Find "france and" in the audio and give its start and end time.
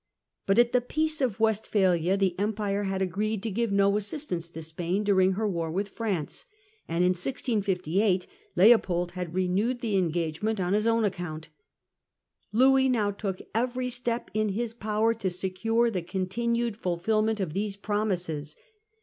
5.89-7.03